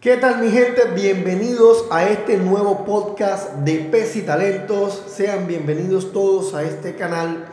[0.00, 0.82] ¿Qué tal mi gente?
[0.94, 5.02] Bienvenidos a este nuevo podcast de Pes y Talentos.
[5.08, 7.46] Sean bienvenidos todos a este canal.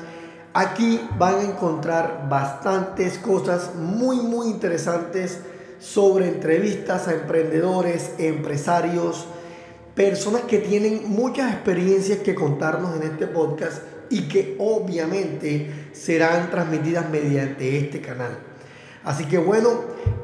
[0.54, 5.40] Aquí van a encontrar bastantes cosas muy muy interesantes
[5.80, 9.26] sobre entrevistas a emprendedores, empresarios,
[9.96, 17.10] personas que tienen muchas experiencias que contarnos en este podcast y que obviamente serán transmitidas
[17.10, 18.53] mediante este canal.
[19.04, 19.70] Así que bueno,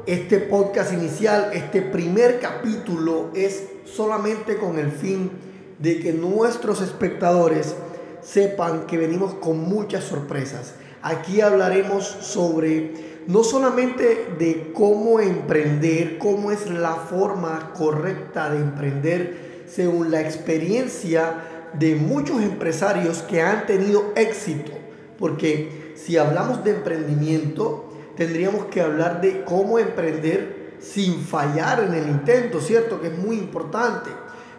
[0.06, 5.32] este podcast inicial, este primer capítulo es solamente con el fin
[5.80, 7.76] de que nuestros espectadores
[8.22, 10.76] sepan que venimos con muchas sorpresas.
[11.02, 12.94] Aquí hablaremos sobre
[13.28, 21.44] no solamente de cómo emprender, cómo es la forma correcta de emprender según la experiencia
[21.78, 24.72] de muchos empresarios que han tenido éxito.
[25.18, 27.89] Porque si hablamos de emprendimiento,
[28.20, 33.00] tendríamos que hablar de cómo emprender sin fallar en el intento, ¿cierto?
[33.00, 34.10] Que es muy importante.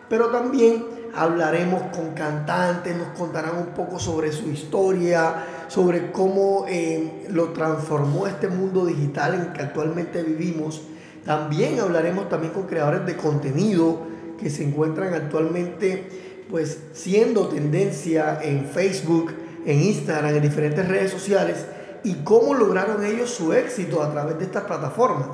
[0.08, 7.26] Pero también hablaremos con cantantes, nos contarán un poco sobre su historia, sobre cómo eh,
[7.28, 10.80] lo transformó este mundo digital en que actualmente vivimos.
[11.26, 14.00] También hablaremos también con creadores de contenido
[14.40, 16.08] que se encuentran actualmente
[16.48, 19.34] pues siendo tendencia en Facebook,
[19.66, 21.66] en Instagram, en diferentes redes sociales
[22.04, 25.28] y cómo lograron ellos su éxito a través de estas plataformas.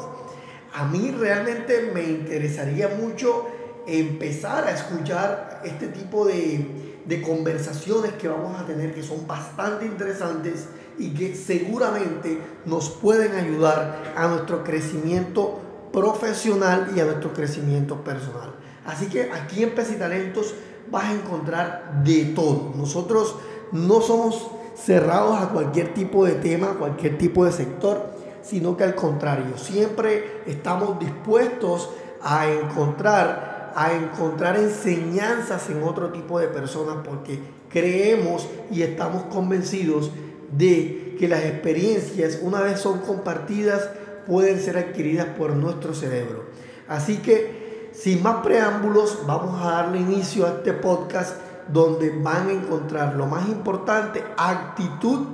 [0.75, 3.47] A mí realmente me interesaría mucho
[3.87, 9.87] empezar a escuchar este tipo de, de conversaciones que vamos a tener que son bastante
[9.87, 10.67] interesantes
[10.99, 15.61] y que seguramente nos pueden ayudar a nuestro crecimiento
[15.93, 18.55] profesional y a nuestro crecimiento personal.
[18.85, 20.55] Así que aquí en Talentos
[20.91, 22.73] vas a encontrar de todo.
[22.77, 23.37] Nosotros
[23.73, 28.11] no somos cerrados a cualquier tipo de tema, cualquier tipo de sector,
[28.43, 31.91] sino que al contrario, siempre estamos dispuestos
[32.23, 40.11] a encontrar, a encontrar enseñanzas en otro tipo de personas porque creemos y estamos convencidos
[40.57, 43.89] de que las experiencias, una vez son compartidas,
[44.27, 46.45] pueden ser adquiridas por nuestro cerebro.
[46.89, 51.37] Así que, sin más preámbulos, vamos a darle inicio a este podcast
[51.69, 55.27] donde van a encontrar lo más importante, actitud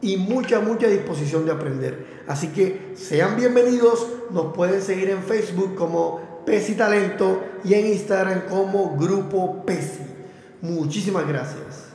[0.00, 2.24] y mucha, mucha disposición de aprender.
[2.26, 8.42] Así que sean bienvenidos, nos pueden seguir en Facebook como Pesi Talento y en Instagram
[8.48, 10.00] como Grupo Pesi.
[10.62, 11.87] Muchísimas gracias.